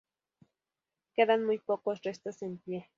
Quedan 1.13 1.45
muy 1.45 1.59
pocos 1.59 2.01
restos 2.01 2.41
en 2.41 2.57
pie. 2.57 2.89